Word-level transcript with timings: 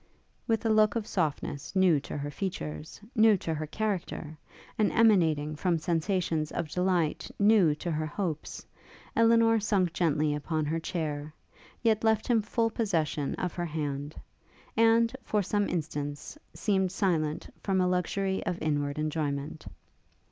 With 0.47 0.65
a 0.65 0.69
look 0.71 0.95
of 0.95 1.05
softness 1.05 1.75
new 1.75 1.99
to 1.99 2.17
her 2.17 2.31
features, 2.31 2.99
new 3.15 3.37
to 3.37 3.53
her 3.53 3.67
character, 3.67 4.35
and 4.75 4.91
emanating 4.91 5.55
from 5.55 5.77
sensations 5.77 6.51
of 6.51 6.69
delight 6.69 7.29
new 7.37 7.75
to 7.75 7.91
her 7.91 8.07
hopes, 8.07 8.65
Elinor 9.15 9.59
sunk 9.59 9.93
gently 9.93 10.33
upon 10.33 10.65
her 10.65 10.79
chair, 10.79 11.31
yet 11.83 12.03
left 12.03 12.25
him 12.27 12.41
full 12.41 12.71
possession 12.71 13.35
of 13.35 13.53
her 13.53 13.65
hand; 13.67 14.15
and, 14.75 15.15
for 15.23 15.43
some 15.43 15.69
instants, 15.69 16.35
seemed 16.55 16.91
silent 16.91 17.53
from 17.61 17.79
a 17.79 17.85
luxury 17.87 18.43
of 18.47 18.59
inward 18.59 18.97
enjoyment. 18.97 19.67